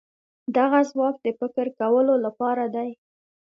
دغه 0.55 0.79
ځواک 0.91 1.15
د 1.25 1.27
فکر 1.39 1.65
کولو 1.79 2.15
لپاره 2.25 2.63
دی. 2.75 2.89